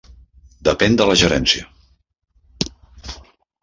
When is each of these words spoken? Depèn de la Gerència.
Depèn 0.67 0.97
de 1.01 1.07
la 1.11 1.19
Gerència. 1.23 1.69